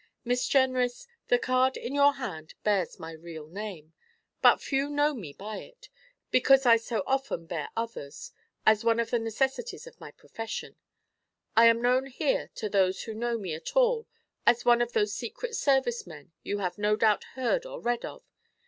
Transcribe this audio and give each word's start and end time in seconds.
Miss 0.25 0.47
Jenrys, 0.49 1.05
the 1.27 1.37
card 1.37 1.77
in 1.77 1.93
your 1.93 2.13
hand 2.13 2.55
bears 2.63 2.97
my 2.97 3.11
real 3.11 3.45
name, 3.47 3.93
but 4.41 4.59
few 4.59 4.89
know 4.89 5.13
me 5.13 5.31
by 5.31 5.57
it, 5.57 5.89
because 6.31 6.65
I 6.65 6.77
so 6.77 7.03
often 7.05 7.45
bear 7.45 7.69
others, 7.77 8.31
as 8.65 8.83
one 8.83 8.99
of 8.99 9.11
the 9.11 9.19
necessities 9.19 9.85
of 9.85 9.99
my 10.01 10.09
profession. 10.09 10.75
I 11.55 11.67
am 11.67 11.83
known 11.83 12.07
here 12.07 12.49
to 12.55 12.67
those 12.67 13.03
who 13.03 13.13
know 13.13 13.37
me 13.37 13.53
at 13.53 13.75
all 13.75 14.07
as 14.43 14.65
one 14.65 14.81
of 14.81 14.93
those 14.93 15.13
secret 15.13 15.55
service 15.55 16.07
men 16.07 16.31
you 16.41 16.57
have 16.57 16.79
no 16.79 16.95
doubt 16.95 17.23
heard 17.37 17.67
or 17.67 17.79
read 17.79 18.03
of. 18.03 18.23